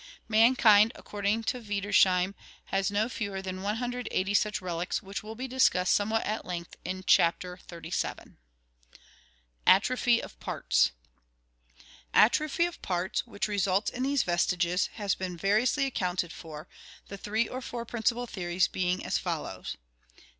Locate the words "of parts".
10.19-10.89, 12.65-13.27